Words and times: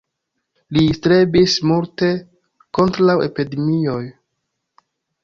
Li 0.77 0.85
strebis 0.99 1.57
multe 1.71 2.09
kontraŭ 2.79 3.17
epidemioj. 3.27 4.01